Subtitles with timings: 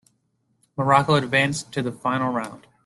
[0.77, 2.65] Morocco advanced to the Final Round.